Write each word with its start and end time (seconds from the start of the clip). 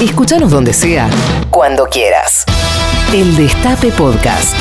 Escúchanos 0.00 0.52
donde 0.52 0.72
sea, 0.72 1.10
cuando 1.50 1.86
quieras. 1.86 2.44
El 3.12 3.34
Destape 3.36 3.90
Podcast. 3.90 4.54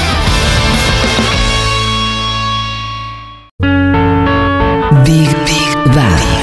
Big 5.06 5.30
Big 5.46 5.94
Bang. 5.94 6.38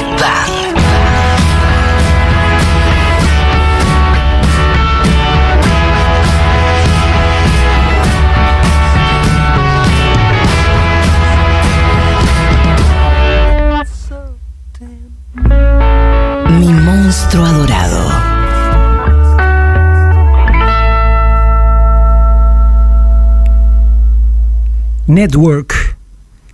Mi 16.61 16.69
monstruo 16.69 17.45
adorado. 17.45 18.14
Network, 25.15 25.97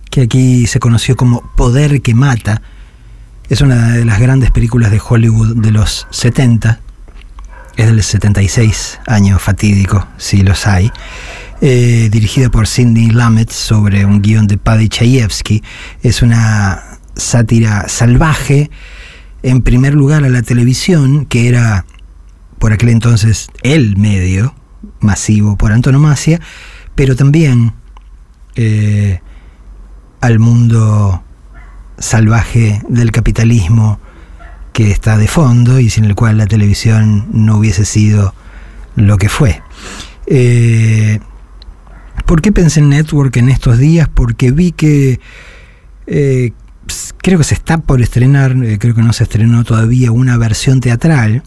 que 0.09 0.21
aquí 0.21 0.67
se 0.67 0.79
conoció 0.79 1.15
como 1.15 1.41
Poder 1.55 2.01
que 2.01 2.13
Mata, 2.13 2.61
es 3.49 3.61
una 3.61 3.93
de 3.93 4.05
las 4.05 4.19
grandes 4.19 4.51
películas 4.51 4.91
de 4.91 5.01
Hollywood 5.03 5.57
de 5.57 5.71
los 5.71 6.07
70, 6.11 6.79
es 7.75 7.85
del 7.87 8.03
76, 8.03 8.99
año 9.07 9.39
fatídico, 9.39 10.07
si 10.17 10.43
los 10.43 10.67
hay, 10.67 10.91
eh, 11.61 12.09
dirigida 12.11 12.49
por 12.49 12.67
Sidney 12.67 13.09
Lumet 13.09 13.49
sobre 13.49 14.05
un 14.05 14.21
guion 14.21 14.47
de 14.47 14.57
Paddy 14.57 14.89
Chayefsky. 14.89 15.63
Es 16.03 16.21
una 16.21 16.83
sátira 17.15 17.89
salvaje, 17.89 18.69
en 19.43 19.63
primer 19.63 19.95
lugar 19.95 20.23
a 20.23 20.29
la 20.29 20.43
televisión, 20.43 21.25
que 21.25 21.47
era 21.47 21.85
por 22.59 22.73
aquel 22.73 22.89
entonces 22.89 23.49
el 23.63 23.97
medio 23.97 24.53
masivo 24.99 25.57
por 25.57 25.71
antonomasia, 25.71 26.39
pero 26.93 27.15
también 27.15 27.73
eh, 28.55 29.19
al 30.19 30.39
mundo 30.39 31.23
salvaje 31.97 32.81
del 32.89 33.11
capitalismo 33.11 33.99
que 34.73 34.91
está 34.91 35.17
de 35.17 35.27
fondo 35.27 35.79
y 35.79 35.89
sin 35.89 36.05
el 36.05 36.15
cual 36.15 36.37
la 36.37 36.47
televisión 36.47 37.27
no 37.31 37.57
hubiese 37.57 37.85
sido 37.85 38.33
lo 38.95 39.17
que 39.17 39.29
fue. 39.29 39.61
Eh, 40.27 41.19
¿Por 42.25 42.41
qué 42.41 42.51
pensé 42.51 42.79
en 42.79 42.89
Network 42.89 43.35
en 43.37 43.49
estos 43.49 43.77
días? 43.77 44.07
Porque 44.07 44.51
vi 44.51 44.71
que 44.71 45.19
eh, 46.07 46.53
creo 47.17 47.37
que 47.37 47.43
se 47.43 47.53
está 47.53 47.77
por 47.79 48.01
estrenar, 48.01 48.55
creo 48.79 48.95
que 48.95 49.01
no 49.01 49.13
se 49.13 49.23
estrenó 49.23 49.63
todavía, 49.63 50.11
una 50.11 50.37
versión 50.37 50.79
teatral 50.79 51.43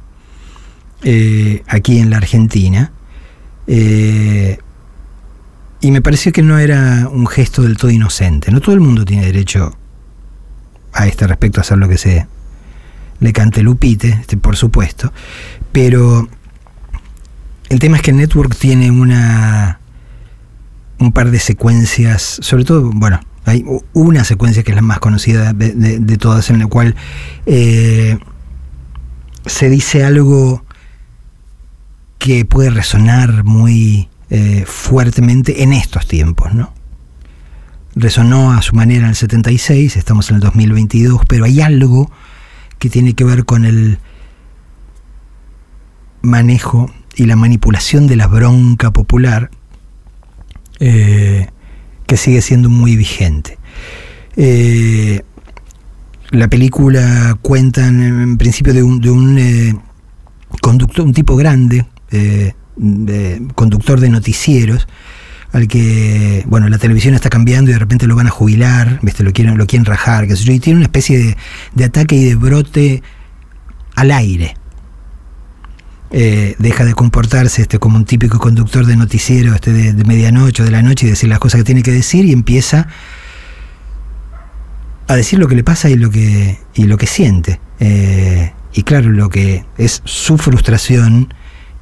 aquí 1.69 1.99
en 1.99 2.11
la 2.11 2.17
Argentina. 2.17 2.93
Y 5.85 5.91
me 5.91 6.01
pareció 6.01 6.33
que 6.33 6.41
no 6.41 6.59
era 6.59 7.11
un 7.13 7.27
gesto 7.27 7.61
del 7.61 7.77
todo 7.77 7.91
inocente. 7.91 8.51
No 8.51 8.63
todo 8.63 8.75
el 8.75 8.81
mundo 8.81 9.05
tiene 9.05 9.27
derecho 9.27 9.77
a 10.95 11.07
este 11.07 11.27
respecto 11.27 11.61
a 11.61 11.63
hacer 11.63 11.77
lo 11.77 11.91
que 11.91 11.99
se 11.99 12.27
le 13.21 13.33
cante 13.35 13.63
Lupite, 13.63 14.09
este, 14.09 14.39
por 14.39 14.57
supuesto. 14.57 15.13
Pero 15.73 16.27
el 17.69 17.79
tema 17.81 17.99
es 17.99 18.03
que 18.03 18.15
Network 18.15 18.57
tiene 18.57 18.91
una 18.91 19.79
un 21.01 21.13
par 21.13 21.31
de 21.31 21.39
secuencias, 21.39 22.39
sobre 22.41 22.65
todo, 22.65 22.91
bueno, 22.95 23.21
hay 23.45 23.63
una 23.93 24.25
secuencia 24.25 24.63
que 24.63 24.71
es 24.71 24.77
la 24.77 24.81
más 24.81 25.01
conocida 25.01 25.53
de, 25.53 26.17
todas, 26.17 26.49
en 26.49 26.61
la 26.61 26.67
cual 26.67 26.97
eh, 27.45 28.19
se 29.45 29.69
dice 29.69 30.03
algo 30.03 30.65
que 32.19 32.47
puede 32.47 32.71
resonar 32.71 33.45
muy 33.45 34.09
eh, 34.31 34.65
fuertemente 34.67 35.63
en 35.63 35.73
estos 35.73 36.07
tiempos, 36.07 36.55
¿no? 36.55 36.73
Resonó 37.95 38.53
a 38.53 38.63
su 38.63 38.75
manera 38.75 39.05
en 39.05 39.11
el 39.11 39.17
76, 39.17 39.97
estamos 39.97 40.31
en 40.31 40.37
el 40.37 40.41
2022, 40.41 41.23
pero 41.29 41.45
hay 41.45 41.61
algo 41.61 42.11
que 42.79 42.91
tiene 42.91 43.15
que 43.15 43.25
ver 43.25 43.45
con 43.45 43.65
el 43.65 43.99
manejo 46.23 46.91
y 47.17 47.27
la 47.27 47.37
manipulación 47.37 48.07
de 48.07 48.17
la 48.17 48.27
bronca 48.27 48.91
popular 48.91 49.51
eh, 50.81 51.49
que 52.07 52.17
sigue 52.17 52.43
siendo 52.43 52.69
muy 52.69 52.97
vigente. 52.97 53.59
Eh, 54.37 55.23
la 56.31 56.49
película 56.49 57.39
cuenta 57.41 57.87
en, 57.87 58.37
principio 58.39 58.75
de 58.75 58.83
un, 58.83 59.39
eh, 59.39 59.75
conductor, 60.61 61.05
un 61.05 61.15
tipo 61.15 61.37
grande, 61.37 61.87
conductor 63.55 64.01
de 64.01 64.09
noticieros, 64.09 64.89
al 65.53 65.69
que, 65.69 66.45
bueno, 66.47 66.69
la 66.69 66.79
televisión 66.79 67.15
está 67.15 67.31
cambiando 67.31 67.71
y 67.71 67.75
de 67.75 67.79
repente 67.79 68.07
lo 68.07 68.17
van 68.17 68.27
a 68.27 68.31
jubilar, 68.31 68.99
lo 69.03 69.33
quieren, 69.33 69.57
lo 69.57 69.67
quieren 69.67 69.85
rajar, 69.85 70.27
que 70.27 70.35
y 70.35 70.61
tiene 70.61 70.79
una 70.79 70.87
especie 70.87 71.19
de, 71.19 71.37
de 71.75 71.85
ataque 71.85 72.17
y 72.17 72.25
de 72.25 72.35
brote 72.35 73.03
al 73.95 74.11
aire. 74.11 74.57
Eh, 76.17 76.55
deja 76.61 76.85
de 76.85 76.95
comportarse 76.95 77.63
este, 77.63 77.81
como 77.81 77.97
un 77.97 78.05
típico 78.05 78.39
conductor 78.39 78.87
de 78.87 78.97
noticiero 78.97 79.53
este, 79.53 79.73
de, 79.73 80.05
medianoche 80.05 80.63
o 80.63 80.65
de 80.65 80.71
la 80.71 80.81
noche 80.81 81.07
y 81.07 81.11
decir 81.11 81.29
las 81.29 81.41
cosas 81.41 81.59
que 81.59 81.65
tiene 81.65 81.83
que 81.83 81.91
decir 81.91 82.25
y 82.25 82.33
empieza 82.33 82.87
a 85.09 85.17
decir 85.17 85.41
lo 85.41 85.49
que 85.49 85.57
le 85.57 85.65
pasa 85.65 85.91
y 85.91 85.97
lo 85.97 86.11
que, 86.11 86.61
y 86.75 86.85
lo 86.85 86.99
que 86.99 87.09
siente. 87.09 87.59
Eh, 87.81 88.53
y 88.73 88.85
claro, 88.85 89.11
lo 89.11 89.29
que 89.29 89.65
es 89.77 90.03
su 90.05 90.39
frustración, 90.39 91.35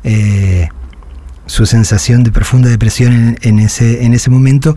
eh, 0.03 0.69
su 1.47 1.67
sensación 1.67 2.23
de 2.25 2.33
profunda 2.33 2.69
depresión 2.69 3.39
en, 3.43 3.59
ese, 3.59 4.05
en 4.05 4.15
ese 4.15 4.31
momento, 4.31 4.77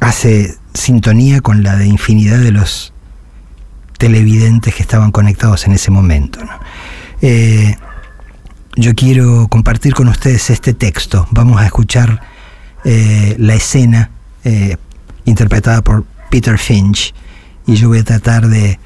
hace 0.00 0.56
sintonía 0.74 1.40
con 1.40 1.62
la 1.62 1.76
de 1.76 1.86
infinidad 1.86 2.38
de 2.38 2.52
los 2.52 2.92
televidentes 3.98 4.74
que 4.74 4.82
estaban 4.82 5.12
conectados 5.12 5.66
en 5.66 5.72
ese 5.72 5.90
momento. 5.90 6.40
Eh, 7.20 7.76
yo 8.76 8.94
quiero 8.94 9.48
compartir 9.48 9.94
con 9.94 10.08
ustedes 10.08 10.48
este 10.50 10.72
texto. 10.72 11.26
Vamos 11.30 11.60
a 11.60 11.66
escuchar 11.66 12.22
eh, 12.84 13.36
la 13.38 13.54
escena 13.54 14.10
eh, 14.44 14.78
interpretada 15.26 15.82
por 15.82 16.04
Peter 16.30 16.58
Finch 16.58 17.14
y 17.66 17.74
yo 17.74 17.88
voy 17.88 17.98
a 17.98 18.04
tratar 18.04 18.48
de 18.48 18.78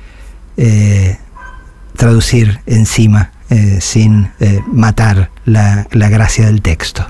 traducir 1.96 2.60
encima 2.66 3.32
sin 3.80 4.30
matar 4.66 5.30
la, 5.44 5.86
la 5.92 6.08
gracia 6.08 6.46
del 6.46 6.62
texto. 6.62 7.06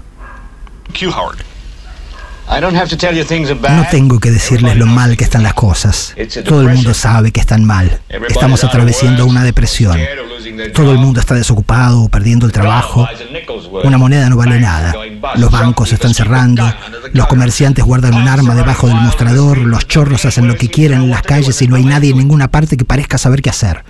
No 3.71 3.87
tengo 3.91 4.21
que 4.21 4.31
decirles 4.31 4.77
lo 4.77 4.87
mal 4.87 5.17
que 5.17 5.25
están 5.25 5.43
las 5.43 5.55
cosas. 5.55 6.15
Todo 6.45 6.61
el 6.63 6.69
mundo 6.69 6.93
sabe 6.93 7.33
que 7.33 7.41
están 7.41 7.65
mal. 7.65 8.01
Estamos 8.29 8.63
atravesando 8.65 9.25
una 9.27 9.43
depresión. 9.43 9.99
Todo 10.75 10.93
el 10.93 10.99
mundo 10.99 11.21
está 11.21 11.35
desocupado 11.35 12.03
o 12.03 12.09
perdiendo 12.09 12.45
el 12.47 12.53
trabajo. 12.53 13.09
Una 13.83 13.97
moneda 13.97 14.29
no 14.29 14.37
vale 14.37 14.61
nada. 14.61 14.95
Los 15.37 15.51
bancos 15.51 15.93
están 15.93 16.13
cerrando. 16.13 16.71
Los 17.13 17.27
comerciantes 17.29 17.85
guardan 17.85 18.15
un 18.15 18.29
arma 18.29 18.55
debajo 18.55 18.89
del 18.89 18.97
mostrador. 19.01 19.59
Los 19.59 19.89
chorros 19.89 20.25
hacen 20.27 20.47
lo 20.47 20.57
que 20.57 20.69
quieren 20.69 21.03
en 21.03 21.11
las 21.11 21.23
calles 21.23 21.61
y 21.63 21.67
no 21.67 21.77
hay 21.77 21.85
nadie 21.85 22.11
en 22.11 22.19
ninguna 22.19 22.49
parte 22.49 22.77
que 22.77 22.85
parezca 22.85 23.17
saber 23.17 23.41
qué 23.41 23.51
hacer. 23.51 23.85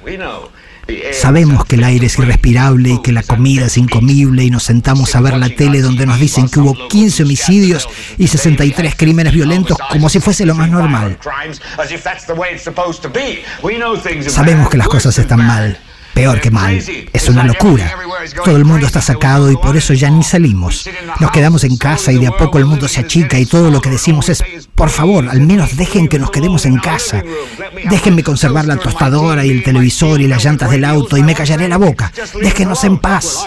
Sabemos 1.12 1.64
que 1.64 1.76
el 1.76 1.84
aire 1.84 2.06
es 2.06 2.18
irrespirable 2.18 2.90
y 2.90 3.02
que 3.02 3.12
la 3.12 3.22
comida 3.22 3.66
es 3.66 3.76
incomible 3.76 4.44
y 4.44 4.50
nos 4.50 4.64
sentamos 4.64 5.14
a 5.14 5.20
ver 5.20 5.36
la 5.36 5.48
tele 5.48 5.80
donde 5.80 6.06
nos 6.06 6.18
dicen 6.18 6.48
que 6.48 6.60
hubo 6.60 6.88
15 6.88 7.22
homicidios 7.22 7.88
y 8.18 8.26
63 8.26 8.94
crímenes 8.94 9.32
violentos 9.32 9.78
como 9.90 10.08
si 10.08 10.20
fuese 10.20 10.44
lo 10.44 10.54
más 10.54 10.70
normal. 10.70 11.18
Sabemos 14.28 14.68
que 14.68 14.76
las 14.76 14.88
cosas 14.88 15.18
están 15.18 15.46
mal 15.46 15.78
peor 16.14 16.40
que 16.40 16.50
mal. 16.50 16.82
Es 17.12 17.28
una 17.28 17.44
locura. 17.44 17.92
Todo 18.44 18.56
el 18.56 18.64
mundo 18.64 18.86
está 18.86 19.02
sacado 19.02 19.50
y 19.50 19.56
por 19.56 19.76
eso 19.76 19.92
ya 19.92 20.08
ni 20.08 20.22
salimos. 20.22 20.88
Nos 21.20 21.30
quedamos 21.30 21.64
en 21.64 21.76
casa 21.76 22.12
y 22.12 22.18
de 22.18 22.28
a 22.28 22.36
poco 22.36 22.58
el 22.58 22.64
mundo 22.64 22.88
se 22.88 23.00
achica 23.00 23.38
y 23.38 23.46
todo 23.46 23.70
lo 23.70 23.80
que 23.80 23.90
decimos 23.90 24.28
es, 24.28 24.42
por 24.74 24.88
favor, 24.88 25.28
al 25.28 25.40
menos 25.40 25.76
dejen 25.76 26.08
que 26.08 26.18
nos 26.18 26.30
quedemos 26.30 26.64
en 26.64 26.78
casa. 26.78 27.22
Déjenme 27.90 28.22
conservar 28.22 28.64
la 28.64 28.76
tostadora 28.76 29.44
y 29.44 29.50
el 29.50 29.62
televisor 29.62 30.20
y 30.20 30.28
las 30.28 30.44
llantas 30.44 30.70
del 30.70 30.84
auto 30.84 31.16
y 31.16 31.22
me 31.22 31.34
callaré 31.34 31.68
la 31.68 31.76
boca. 31.76 32.12
Déjenos 32.40 32.84
en 32.84 32.98
paz. 32.98 33.46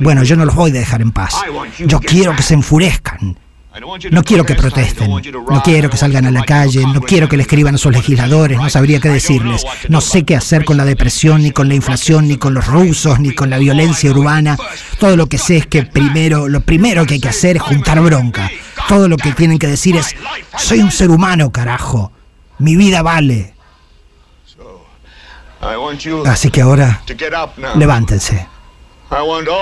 Bueno, 0.00 0.22
yo 0.24 0.36
no 0.36 0.44
los 0.44 0.54
voy 0.54 0.70
a 0.70 0.74
dejar 0.74 1.00
en 1.00 1.12
paz. 1.12 1.34
Yo 1.78 2.00
quiero 2.00 2.34
que 2.34 2.42
se 2.42 2.54
enfurezcan. 2.54 3.36
No 4.10 4.24
quiero 4.24 4.44
que 4.44 4.56
protesten, 4.56 5.08
no 5.08 5.62
quiero 5.62 5.90
que 5.90 5.96
salgan 5.96 6.26
a 6.26 6.32
la 6.32 6.42
calle, 6.42 6.82
no 6.82 7.00
quiero 7.00 7.28
que 7.28 7.36
le 7.36 7.42
escriban 7.44 7.76
a 7.76 7.78
sus 7.78 7.92
legisladores, 7.92 8.58
no 8.58 8.68
sabría 8.68 8.98
qué 8.98 9.08
decirles. 9.08 9.64
No 9.88 10.00
sé 10.00 10.24
qué 10.24 10.34
hacer 10.34 10.64
con 10.64 10.76
la 10.76 10.84
depresión, 10.84 11.42
ni 11.42 11.52
con 11.52 11.68
la 11.68 11.74
inflación, 11.74 12.26
ni 12.26 12.36
con 12.36 12.52
los 12.52 12.66
rusos, 12.66 13.20
ni 13.20 13.32
con 13.32 13.48
la 13.48 13.58
violencia 13.58 14.10
urbana. 14.10 14.58
Todo 14.98 15.16
lo 15.16 15.28
que 15.28 15.38
sé 15.38 15.58
es 15.58 15.66
que 15.66 15.84
primero, 15.84 16.48
lo 16.48 16.62
primero 16.62 17.06
que 17.06 17.14
hay 17.14 17.20
que 17.20 17.28
hacer 17.28 17.56
es 17.56 17.62
juntar 17.62 18.00
bronca. 18.00 18.50
Todo 18.88 19.08
lo 19.08 19.16
que 19.16 19.32
tienen 19.32 19.58
que 19.58 19.68
decir 19.68 19.96
es, 19.96 20.16
soy 20.58 20.80
un 20.80 20.90
ser 20.90 21.10
humano, 21.10 21.52
carajo. 21.52 22.10
Mi 22.58 22.74
vida 22.74 23.02
vale. 23.02 23.54
Así 26.26 26.50
que 26.50 26.62
ahora 26.62 27.02
levántense. 27.76 28.48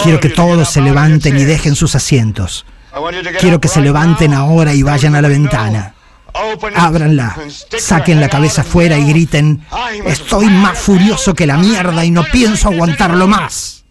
Quiero 0.02 0.20
que 0.20 0.30
todos 0.30 0.70
se 0.70 0.80
levanten 0.80 1.36
y 1.36 1.44
dejen 1.44 1.74
sus 1.74 1.94
asientos. 1.94 2.64
Quiero 3.40 3.60
que 3.60 3.68
se 3.68 3.80
levanten 3.80 4.34
ahora 4.34 4.74
y 4.74 4.82
vayan 4.82 5.14
a 5.14 5.22
la 5.22 5.28
ventana. 5.28 5.94
Ábranla, 6.76 7.36
saquen 7.78 8.20
la 8.20 8.28
cabeza 8.28 8.62
fuera 8.62 8.98
y 8.98 9.08
griten, 9.08 9.64
estoy 10.04 10.46
más 10.46 10.78
furioso 10.78 11.34
que 11.34 11.46
la 11.46 11.56
mierda 11.56 12.04
y 12.04 12.10
no 12.10 12.24
pienso 12.24 12.68
aguantarlo 12.68 13.26
más. 13.26 13.84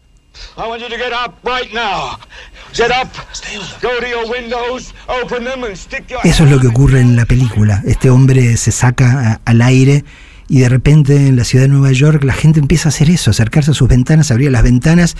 Eso 6.23 6.43
es 6.43 6.51
lo 6.51 6.59
que 6.59 6.67
ocurre 6.67 7.01
en 7.01 7.15
la 7.15 7.25
película. 7.25 7.81
Este 7.85 8.09
hombre 8.09 8.57
se 8.57 8.71
saca 8.71 9.41
al 9.45 9.61
aire 9.61 10.05
y 10.47 10.59
de 10.59 10.69
repente 10.69 11.27
en 11.27 11.35
la 11.35 11.43
ciudad 11.43 11.65
de 11.65 11.69
Nueva 11.69 11.91
York 11.91 12.23
la 12.23 12.33
gente 12.33 12.59
empieza 12.59 12.89
a 12.89 12.91
hacer 12.91 13.09
eso, 13.09 13.31
acercarse 13.31 13.71
a 13.71 13.73
sus 13.73 13.87
ventanas, 13.87 14.31
abrir 14.31 14.51
las 14.51 14.63
ventanas 14.63 15.15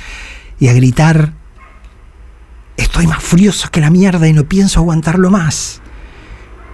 y 0.60 0.70
a 0.70 0.74
gritar, 0.74 1.34
estoy 2.78 3.08
más 3.08 3.22
furioso 3.22 3.70
que 3.70 3.82
la 3.82 3.90
mierda 3.90 4.28
y 4.28 4.34
no 4.34 4.46
pienso 4.46 4.80
aguantarlo 4.80 5.30
más. 5.30 5.82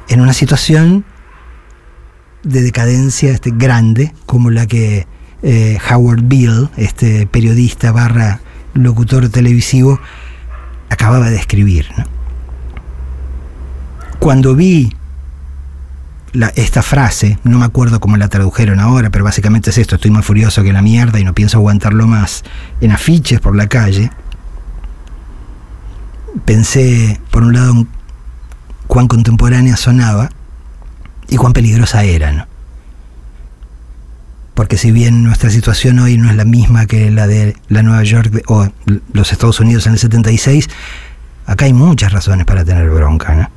En 0.09 0.21
una 0.21 0.33
situación 0.33 1.05
de 2.43 2.61
decadencia 2.61 3.31
este, 3.31 3.51
grande 3.51 4.13
como 4.25 4.51
la 4.51 4.67
que 4.67 5.07
eh, 5.41 5.77
Howard 5.89 6.23
Bill, 6.23 6.69
este 6.77 7.25
periodista 7.25 7.91
barra 7.91 8.41
locutor 8.73 9.29
televisivo, 9.29 9.99
acababa 10.89 11.29
de 11.29 11.37
escribir. 11.37 11.87
Cuando 14.19 14.55
vi 14.55 14.93
esta 16.55 16.81
frase, 16.81 17.37
no 17.43 17.59
me 17.59 17.65
acuerdo 17.65 17.99
cómo 17.99 18.17
la 18.17 18.27
tradujeron 18.27 18.79
ahora, 18.79 19.09
pero 19.09 19.23
básicamente 19.23 19.69
es 19.69 19.77
esto, 19.77 19.95
estoy 19.95 20.11
más 20.11 20.25
furioso 20.25 20.63
que 20.63 20.73
la 20.73 20.81
mierda 20.81 21.19
y 21.19 21.23
no 21.23 21.33
pienso 21.33 21.57
aguantarlo 21.57 22.07
más, 22.07 22.43
en 22.81 22.91
afiches 22.91 23.39
por 23.39 23.55
la 23.55 23.67
calle, 23.67 24.11
pensé, 26.45 27.19
por 27.31 27.43
un 27.43 27.53
lado, 27.53 27.87
cuán 28.87 29.07
contemporánea 29.07 29.77
sonaba 29.77 30.29
y 31.27 31.37
cuán 31.37 31.53
peligrosa 31.53 32.03
era, 32.03 32.31
¿no? 32.31 32.47
Porque 34.53 34.77
si 34.77 34.91
bien 34.91 35.23
nuestra 35.23 35.49
situación 35.49 35.97
hoy 35.99 36.17
no 36.17 36.29
es 36.29 36.35
la 36.35 36.45
misma 36.45 36.85
que 36.85 37.09
la 37.09 37.25
de 37.25 37.55
la 37.69 37.81
Nueva 37.81 38.03
York 38.03 38.43
o 38.47 38.67
los 39.11 39.31
Estados 39.31 39.59
Unidos 39.59 39.87
en 39.87 39.93
el 39.93 39.99
76, 39.99 40.69
acá 41.47 41.65
hay 41.65 41.73
muchas 41.73 42.11
razones 42.11 42.45
para 42.45 42.63
tener 42.63 42.89
bronca, 42.89 43.33
¿no? 43.33 43.49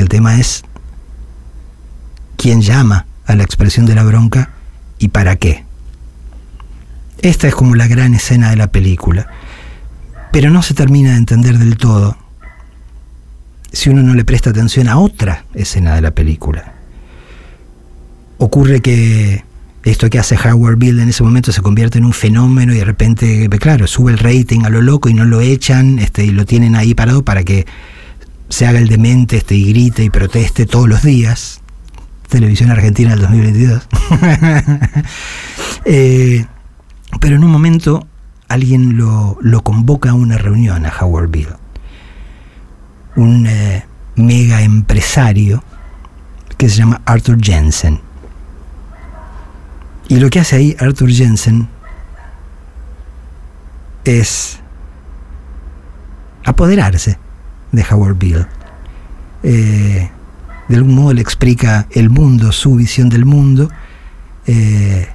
El 0.00 0.08
tema 0.08 0.38
es 0.38 0.62
quién 2.36 2.60
llama 2.60 3.06
a 3.26 3.34
la 3.34 3.44
expresión 3.44 3.86
de 3.86 3.94
la 3.94 4.02
bronca 4.02 4.50
y 4.98 5.08
para 5.08 5.36
qué. 5.36 5.64
Esta 7.22 7.48
es 7.48 7.54
como 7.54 7.74
la 7.74 7.86
gran 7.86 8.14
escena 8.14 8.50
de 8.50 8.56
la 8.56 8.66
película, 8.66 9.28
pero 10.34 10.50
no 10.50 10.62
se 10.62 10.74
termina 10.74 11.12
de 11.12 11.18
entender 11.18 11.58
del 11.58 11.76
todo 11.76 12.16
si 13.72 13.88
uno 13.88 14.02
no 14.02 14.14
le 14.14 14.24
presta 14.24 14.50
atención 14.50 14.88
a 14.88 14.98
otra 14.98 15.44
escena 15.54 15.94
de 15.94 16.00
la 16.00 16.10
película. 16.10 16.74
Ocurre 18.38 18.80
que 18.80 19.44
esto 19.84 20.10
que 20.10 20.18
hace 20.18 20.36
Howard 20.36 20.76
Bill 20.76 20.98
en 20.98 21.10
ese 21.10 21.22
momento 21.22 21.52
se 21.52 21.62
convierte 21.62 21.98
en 21.98 22.04
un 22.04 22.12
fenómeno 22.12 22.74
y 22.74 22.78
de 22.78 22.84
repente, 22.84 23.48
claro, 23.60 23.86
sube 23.86 24.10
el 24.10 24.18
rating 24.18 24.62
a 24.64 24.70
lo 24.70 24.82
loco 24.82 25.08
y 25.08 25.14
no 25.14 25.24
lo 25.24 25.40
echan 25.40 26.00
este, 26.00 26.24
y 26.24 26.32
lo 26.32 26.44
tienen 26.44 26.74
ahí 26.74 26.94
parado 26.94 27.24
para 27.24 27.44
que 27.44 27.64
se 28.48 28.66
haga 28.66 28.80
el 28.80 28.88
demente 28.88 29.36
este, 29.36 29.54
y 29.54 29.68
grite 29.68 30.02
y 30.02 30.10
proteste 30.10 30.66
todos 30.66 30.88
los 30.88 31.04
días. 31.04 31.60
Televisión 32.28 32.72
Argentina 32.72 33.10
del 33.10 33.20
2022. 33.20 33.88
Eh, 35.86 36.46
pero 37.20 37.36
en 37.36 37.44
un 37.44 37.50
momento 37.50 38.08
alguien 38.54 38.96
lo, 38.96 39.36
convoca 39.62 40.10
a 40.10 40.14
una 40.14 40.38
reunión 40.38 40.86
a 40.86 40.92
Howard 41.00 41.30
Bill. 41.30 41.48
Un 43.16 43.46
eh, 43.46 43.84
mega 44.16 44.62
empresario 44.62 45.62
que 46.56 46.68
se 46.68 46.76
llama 46.76 47.02
Arthur 47.04 47.38
Jensen. 47.40 48.00
Y 50.08 50.18
lo 50.18 50.30
que 50.30 50.40
hace 50.40 50.56
ahí 50.56 50.76
Arthur 50.78 51.10
Jensen 51.10 51.68
es 54.04 54.60
apoderarse 56.44 57.18
de 57.72 57.84
Howard 57.90 58.16
Bill. 58.16 58.46
Eh, 59.42 60.10
de 60.68 60.76
algún 60.76 60.94
modo 60.94 61.12
le 61.12 61.20
explica 61.20 61.86
el 61.90 62.08
mundo, 62.08 62.52
su 62.52 62.76
visión 62.76 63.08
del 63.08 63.24
mundo, 63.24 63.70
eh, 64.46 65.08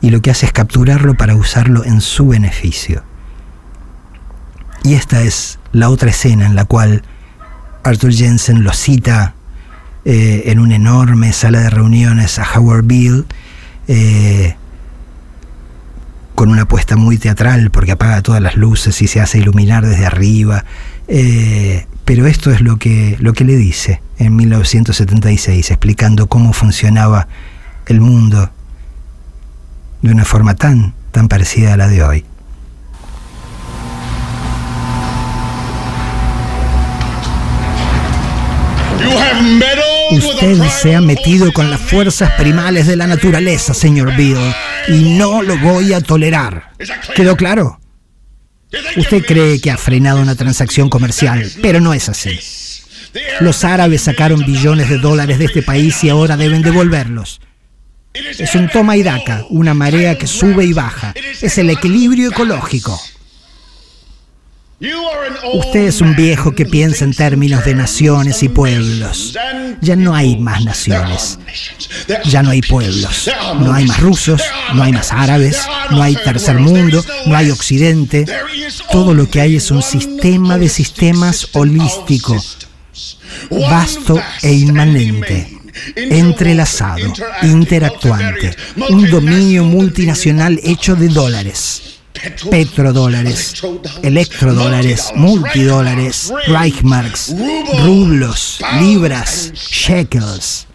y 0.00 0.10
lo 0.10 0.22
que 0.22 0.30
hace 0.30 0.46
es 0.46 0.52
capturarlo 0.52 1.14
para 1.14 1.34
usarlo 1.34 1.84
en 1.84 2.00
su 2.00 2.28
beneficio. 2.28 3.02
Y 4.84 4.94
esta 4.94 5.22
es 5.22 5.58
la 5.72 5.90
otra 5.90 6.10
escena 6.10 6.46
en 6.46 6.54
la 6.54 6.64
cual 6.64 7.02
Arthur 7.82 8.12
Jensen 8.12 8.62
lo 8.62 8.72
cita 8.72 9.34
eh, 10.04 10.44
en 10.46 10.60
una 10.60 10.76
enorme 10.76 11.32
sala 11.32 11.60
de 11.60 11.70
reuniones 11.70 12.38
a 12.38 12.46
Howard 12.54 12.84
Bill, 12.84 13.26
eh, 13.88 14.54
con 16.34 16.50
una 16.50 16.62
apuesta 16.62 16.96
muy 16.96 17.18
teatral 17.18 17.70
porque 17.70 17.92
apaga 17.92 18.22
todas 18.22 18.40
las 18.40 18.54
luces 18.54 19.02
y 19.02 19.08
se 19.08 19.20
hace 19.20 19.38
iluminar 19.38 19.84
desde 19.84 20.06
arriba. 20.06 20.64
pero 22.04 22.26
esto 22.26 22.50
es 22.50 22.60
lo 22.60 22.78
que, 22.78 23.16
lo 23.20 23.32
que 23.32 23.44
le 23.44 23.56
dice 23.56 24.00
en 24.18 24.36
1976, 24.36 25.70
explicando 25.70 26.28
cómo 26.28 26.52
funcionaba 26.52 27.28
el 27.86 28.00
mundo 28.00 28.50
de 30.02 30.12
una 30.12 30.24
forma 30.24 30.54
tan, 30.54 30.94
tan 31.12 31.28
parecida 31.28 31.74
a 31.74 31.76
la 31.76 31.88
de 31.88 32.02
hoy. 32.02 32.24
Usted 40.10 40.62
se 40.68 40.96
ha 40.96 41.00
metido 41.00 41.52
con 41.52 41.70
las 41.70 41.80
fuerzas 41.80 42.32
primales 42.32 42.86
de 42.86 42.96
la 42.96 43.06
naturaleza, 43.06 43.74
señor 43.74 44.16
Bill, 44.16 44.38
y 44.88 45.16
no 45.16 45.42
lo 45.42 45.56
voy 45.58 45.92
a 45.92 46.00
tolerar. 46.00 46.70
¿Quedó 47.14 47.36
claro? 47.36 47.78
Usted 48.96 49.24
cree 49.24 49.60
que 49.60 49.70
ha 49.70 49.76
frenado 49.76 50.20
una 50.20 50.34
transacción 50.34 50.88
comercial, 50.88 51.50
pero 51.62 51.80
no 51.80 51.94
es 51.94 52.08
así. 52.08 52.38
Los 53.40 53.64
árabes 53.64 54.02
sacaron 54.02 54.44
billones 54.44 54.88
de 54.88 54.98
dólares 54.98 55.38
de 55.38 55.46
este 55.46 55.62
país 55.62 56.02
y 56.04 56.10
ahora 56.10 56.36
deben 56.36 56.62
devolverlos. 56.62 57.40
Es 58.38 58.54
un 58.54 58.68
toma 58.68 58.96
y 58.96 59.02
daca, 59.02 59.44
una 59.50 59.74
marea 59.74 60.16
que 60.16 60.26
sube 60.26 60.64
y 60.64 60.72
baja. 60.72 61.14
Es 61.40 61.58
el 61.58 61.70
equilibrio 61.70 62.30
ecológico. 62.30 63.00
Usted 65.54 65.86
es 65.86 66.00
un 66.00 66.14
viejo 66.14 66.54
que 66.54 66.64
piensa 66.64 67.04
en 67.04 67.12
términos 67.12 67.64
de 67.64 67.74
naciones 67.74 68.44
y 68.44 68.48
pueblos. 68.48 69.36
Ya 69.80 69.96
no 69.96 70.14
hay 70.14 70.36
más 70.36 70.64
naciones. 70.64 71.38
Ya 72.26 72.44
no 72.44 72.50
hay 72.50 72.62
pueblos. 72.62 73.28
No 73.58 73.72
hay 73.72 73.86
más 73.86 74.00
rusos, 74.00 74.40
no 74.74 74.84
hay 74.84 74.92
más 74.92 75.12
árabes, 75.12 75.60
no 75.90 76.00
hay 76.00 76.14
tercer 76.14 76.58
mundo, 76.58 77.04
no 77.26 77.36
hay 77.36 77.50
occidente. 77.50 78.24
Todo 78.92 79.14
lo 79.14 79.28
que 79.28 79.40
hay 79.40 79.56
es 79.56 79.72
un 79.72 79.82
sistema 79.82 80.58
de 80.58 80.68
sistemas 80.68 81.48
holístico 81.52 82.36
vasto 83.50 84.20
e 84.42 84.52
inmanente, 84.52 85.57
entrelazado, 85.96 87.12
interactuante, 87.42 88.54
un 88.90 89.10
dominio 89.10 89.64
multinacional 89.64 90.60
hecho 90.62 90.96
de 90.96 91.08
dólares, 91.08 91.98
petrodólares, 92.50 93.62
electrodólares, 94.02 95.12
multidólares, 95.14 96.32
Reichmarks, 96.46 97.34
rublos, 97.84 98.60
libras, 98.80 99.52
shekels. 99.54 100.66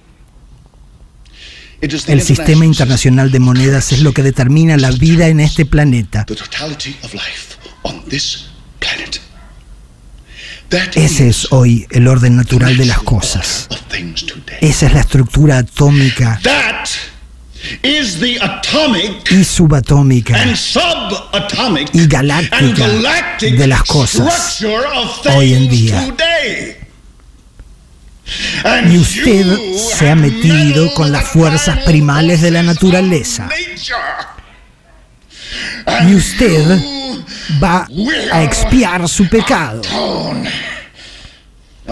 El 2.07 2.22
sistema 2.22 2.65
internacional 2.65 3.29
de 3.29 3.39
monedas 3.39 3.91
es 3.91 4.00
lo 4.01 4.13
que 4.13 4.24
determina 4.24 4.77
la 4.77 4.91
vida 4.91 5.27
en 5.27 5.41
este 5.41 5.65
planeta. 5.65 6.25
Ese 10.96 11.27
es 11.30 11.48
hoy 11.51 11.86
el 11.92 12.08
orden 12.08 12.36
natural 12.36 12.77
de 12.77 12.86
las 12.86 13.00
cosas. 13.00 13.68
Esa 14.62 14.86
es 14.88 14.94
la 14.94 15.01
estructura 15.01 15.58
atómica 15.60 16.39
y 19.32 19.44
subatómica 19.44 20.46
y 21.94 22.08
galáctica 22.08 22.88
de 23.42 23.68
las 23.68 23.84
cosas 23.84 24.63
hoy 25.36 25.53
en 25.53 25.70
día. 25.70 26.13
Y 28.89 28.98
usted 28.98 29.58
se 29.75 30.10
ha 30.10 30.15
metido 30.15 30.94
con 30.94 31.12
las 31.12 31.25
fuerzas 31.25 31.80
primales 31.80 32.42
de 32.42 32.51
la 32.51 32.63
naturaleza. 32.63 33.50
Y 36.07 36.15
usted 36.15 36.79
va 37.62 37.88
a 38.31 38.43
expiar 38.43 39.07
su 39.07 39.27
pecado. 39.27 39.81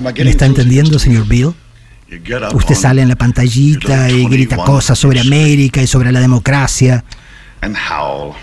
¿Me 0.01 0.29
está 0.29 0.45
entendiendo, 0.45 0.97
señor 0.99 1.27
Bill? 1.27 1.53
Usted 2.53 2.75
sale 2.75 3.01
en 3.01 3.07
la 3.09 3.15
pantallita 3.15 4.09
y 4.09 4.25
grita 4.25 4.57
cosas 4.57 4.99
sobre 4.99 5.19
América 5.21 5.81
y 5.81 5.87
sobre 5.87 6.11
la 6.11 6.19
democracia. 6.19 7.03
and 7.61 7.75
howl 7.77 8.35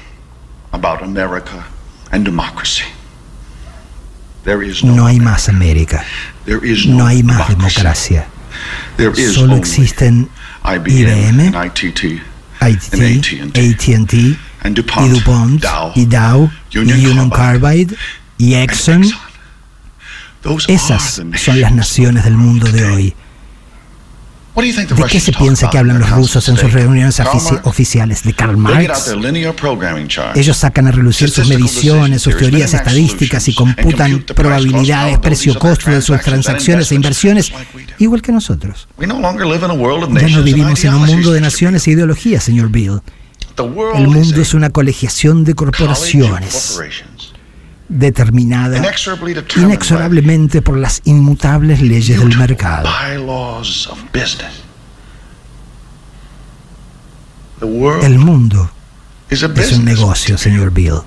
about 0.72 1.02
America 1.02 1.66
and 2.12 2.24
democracy. 2.24 2.84
There 4.44 4.62
is 4.62 4.84
no, 4.84 5.06
hay 5.06 5.18
más 5.18 5.48
América. 5.48 6.04
There 6.46 6.64
is 6.64 6.86
No 6.86 7.04
hay 7.04 7.22
más 7.22 7.48
democracy. 7.48 7.74
democracia. 7.74 8.26
There 8.96 9.10
is 9.10 9.34
Solo 9.34 9.54
only 9.54 9.58
existen 9.58 10.30
IBM, 10.64 11.52
ITT, 11.54 12.22
AT&T, 12.60 14.38
Y 14.64 14.70
DuPont, 14.70 15.62
Dow, 15.62 15.92
y 15.94 16.04
Dow 16.06 16.50
y 16.70 16.78
Union 16.78 17.30
Carbide, 17.30 17.60
Carbide 17.60 17.96
y 18.38 18.54
Exxon. 18.54 19.04
Esas 20.68 21.22
son 21.36 21.60
las 21.60 21.72
naciones 21.72 22.24
del 22.24 22.34
mundo 22.34 22.70
de 22.70 22.84
hoy. 22.84 23.14
¿De 24.56 25.04
qué 25.08 25.20
se 25.20 25.32
piensa 25.32 25.70
que 25.70 25.78
hablan 25.78 26.00
los 26.00 26.10
rusos 26.10 26.48
en 26.48 26.56
sus 26.56 26.72
reuniones 26.72 27.20
oficiales 27.62 28.24
de 28.24 28.32
Karl 28.32 28.56
Marx? 28.56 29.14
Ellos 30.34 30.56
sacan 30.56 30.88
a 30.88 30.90
relucir 30.90 31.30
sus 31.30 31.48
mediciones, 31.48 32.22
sus 32.22 32.36
teorías 32.36 32.74
estadísticas 32.74 33.46
y 33.48 33.54
computan 33.54 34.24
probabilidades, 34.34 35.14
cost, 35.14 35.24
precio-costo 35.24 35.90
de 35.90 36.02
sus 36.02 36.20
transacciones 36.20 36.90
e 36.90 36.96
inversiones, 36.96 37.52
igual 37.98 38.20
que 38.20 38.32
nosotros. 38.32 38.88
Ya 38.98 39.06
no 39.06 40.42
vivimos 40.42 40.84
en 40.84 40.94
un 40.94 41.06
mundo 41.06 41.32
de 41.32 41.40
naciones 41.40 41.86
e 41.86 41.92
ideologías, 41.92 42.42
señor 42.42 42.70
Bill. 42.70 43.00
El 43.58 44.08
mundo 44.08 44.40
es 44.40 44.54
una 44.54 44.70
colegiación 44.70 45.44
de 45.44 45.54
corporaciones 45.54 46.80
determinada 47.88 48.82
inexorablemente 49.56 50.60
por 50.60 50.76
las 50.76 51.00
inmutables 51.04 51.80
leyes 51.80 52.18
del 52.20 52.36
mercado. 52.36 52.88
El 58.02 58.18
mundo 58.18 58.70
es 59.30 59.72
un 59.72 59.84
negocio, 59.84 60.38
señor 60.38 60.70
Bill. 60.72 61.00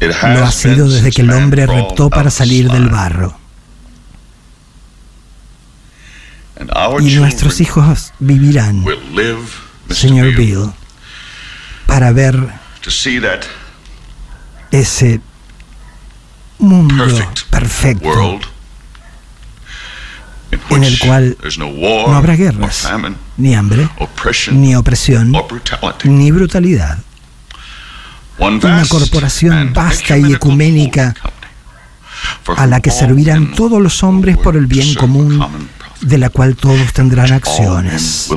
Lo 0.00 0.44
ha 0.44 0.50
sido 0.50 0.88
desde 0.88 1.10
que 1.10 1.22
el 1.22 1.30
hombre 1.30 1.66
reptó 1.66 2.10
para 2.10 2.30
salir 2.30 2.70
del 2.70 2.88
barro. 2.88 3.36
Y 7.00 7.14
nuestros 7.14 7.60
hijos 7.60 8.12
vivirán, 8.18 8.84
señor 9.90 10.34
Bill, 10.34 10.72
para 11.92 12.10
ver 12.10 12.48
ese 14.70 15.20
mundo 16.58 17.04
perfect 17.04 17.42
perfecto 17.50 18.40
en 20.70 20.84
el 20.84 20.98
cual 20.98 21.36
no 21.58 22.16
habrá 22.16 22.34
guerras, 22.36 22.88
ni 23.36 23.54
hambre, 23.54 23.90
ni 24.52 24.74
opresión, 24.74 25.34
ni 26.04 26.30
brutalidad. 26.30 26.98
Una 28.38 28.86
corporación 28.88 29.74
vasta 29.74 30.16
y 30.16 30.32
ecuménica 30.32 31.14
a 32.56 32.66
la 32.66 32.80
que 32.80 32.90
servirán 32.90 33.52
todos 33.52 33.82
los 33.82 34.02
hombres 34.02 34.38
por 34.38 34.56
el 34.56 34.64
bien 34.64 34.94
común, 34.94 35.68
de 36.00 36.16
la 36.16 36.30
cual 36.30 36.56
todos 36.56 36.90
tendrán 36.94 37.32
acciones. 37.32 38.30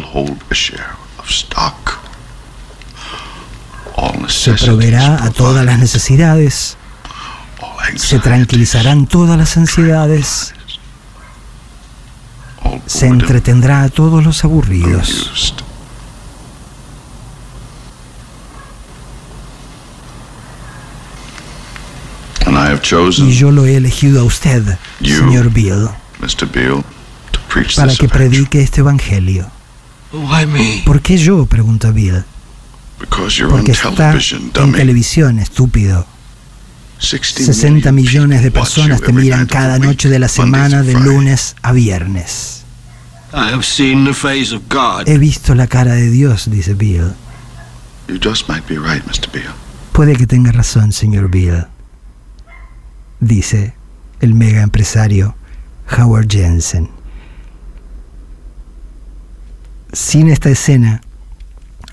Se 4.27 4.53
proveerá 4.53 5.23
a 5.23 5.29
todas 5.31 5.65
las 5.65 5.79
necesidades, 5.79 6.77
se 7.95 8.19
tranquilizarán 8.19 9.07
todas 9.07 9.37
las 9.37 9.57
ansiedades, 9.57 10.53
se 12.85 13.07
entretendrá 13.07 13.83
a 13.83 13.89
todos 13.89 14.23
los 14.23 14.43
aburridos. 14.43 15.55
Y 23.17 23.33
yo 23.33 23.51
lo 23.51 23.65
he 23.65 23.75
elegido 23.75 24.21
a 24.21 24.23
usted, 24.23 24.77
señor 25.01 25.51
Bill, 25.51 25.87
para 27.75 27.95
que 27.95 28.07
predique 28.07 28.61
este 28.61 28.81
evangelio. 28.81 29.49
¿Por 30.85 31.01
qué 31.01 31.17
yo? 31.17 31.45
pregunta 31.45 31.91
Bill. 31.91 32.23
Porque 33.49 33.71
está 33.71 34.17
en 34.63 34.71
televisión, 34.73 35.39
estúpido. 35.39 36.07
60 36.97 37.43
60 37.43 37.91
millones 37.91 38.41
de 38.41 38.51
personas 38.51 39.01
te 39.01 39.11
miran 39.11 39.47
cada 39.47 39.79
noche 39.79 40.09
de 40.09 40.19
la 40.19 40.29
semana, 40.29 40.81
de 40.81 40.93
lunes 40.93 41.55
a 41.61 41.73
viernes. 41.73 42.63
He 45.05 45.17
visto 45.17 45.55
la 45.55 45.67
cara 45.67 45.93
de 45.93 46.09
Dios, 46.09 46.49
dice 46.49 46.73
Bill. 46.73 47.13
Puede 49.91 50.15
que 50.15 50.27
tenga 50.27 50.51
razón, 50.51 50.91
señor 50.93 51.29
Bill, 51.29 51.65
dice 53.19 53.73
el 54.21 54.33
mega 54.33 54.61
empresario 54.61 55.35
Howard 55.97 56.27
Jensen. 56.29 56.89
Sin 59.91 60.29
esta 60.29 60.49
escena 60.49 61.01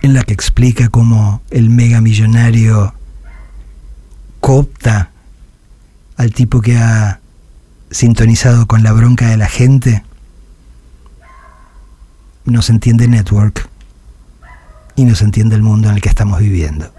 en 0.02 0.14
la 0.14 0.25
que 0.25 0.35
explica 0.35 0.88
cómo 0.88 1.42
el 1.50 1.71
mega 1.71 2.00
millonario 2.00 2.94
coopta 4.40 5.11
al 6.16 6.32
tipo 6.32 6.61
que 6.61 6.76
ha 6.76 7.21
sintonizado 7.90 8.66
con 8.66 8.82
la 8.82 8.92
bronca 8.92 9.28
de 9.28 9.37
la 9.37 9.49
gente, 9.49 10.02
no 12.44 12.62
se 12.62 12.73
entiende 12.73 13.06
Network 13.06 13.68
y 14.97 15.04
no 15.04 15.14
se 15.14 15.25
entiende 15.25 15.54
el 15.54 15.62
mundo 15.62 15.88
en 15.88 15.94
el 15.94 16.00
que 16.00 16.09
estamos 16.09 16.40
viviendo. 16.40 16.92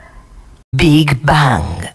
Big 0.72 1.22
Bang. 1.24 1.93